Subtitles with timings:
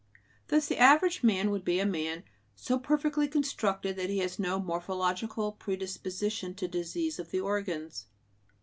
[0.47, 2.23] Thus the average man would be a man
[2.55, 8.07] so perfectly constructed that he has no morphological predisposition to disease of the organs.